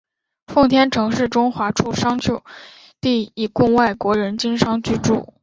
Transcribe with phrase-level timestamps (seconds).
[0.47, 2.41] 奉天城市中划出商埠
[2.99, 5.31] 地以供外国人经商居住。